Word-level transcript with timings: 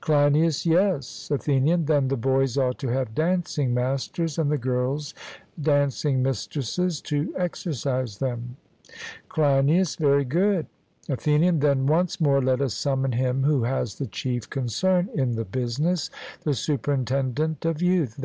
CLEINIAS: 0.00 0.66
Yes. 0.66 1.30
ATHENIAN: 1.30 1.84
Then 1.84 2.08
the 2.08 2.16
boys 2.16 2.58
ought 2.58 2.76
to 2.80 2.88
have 2.88 3.14
dancing 3.14 3.72
masters, 3.72 4.36
and 4.36 4.50
the 4.50 4.58
girls 4.58 5.14
dancing 5.62 6.24
mistresses 6.24 7.00
to 7.02 7.32
exercise 7.36 8.18
them. 8.18 8.56
CLEINIAS: 9.28 9.94
Very 9.94 10.24
good. 10.24 10.66
ATHENIAN: 11.08 11.60
Then 11.60 11.86
once 11.86 12.20
more 12.20 12.42
let 12.42 12.60
us 12.60 12.74
summon 12.74 13.12
him 13.12 13.44
who 13.44 13.62
has 13.62 13.94
the 13.94 14.06
chief 14.08 14.50
concern 14.50 15.08
in 15.14 15.36
the 15.36 15.44
business, 15.44 16.10
the 16.42 16.54
superintendent 16.54 17.64
of 17.64 17.80
youth 17.80 18.16